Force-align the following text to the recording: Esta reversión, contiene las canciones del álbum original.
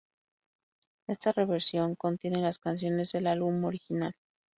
Esta 1.07 1.31
reversión, 1.31 1.95
contiene 1.95 2.41
las 2.41 2.57
canciones 2.57 3.11
del 3.11 3.27
álbum 3.27 3.63
original. 3.65 4.15